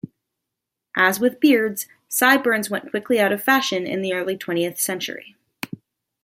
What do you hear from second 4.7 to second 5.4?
century.